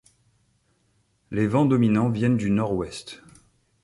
[1.29, 3.21] Les vents dominants viennent du nord-ouest.